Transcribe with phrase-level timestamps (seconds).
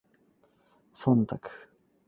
[0.03, 0.07] 什麼
[1.17, 1.51] 人都喫得。